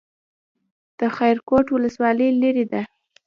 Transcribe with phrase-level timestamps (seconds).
[0.99, 2.81] د خیرکوټ ولسوالۍ لیرې ده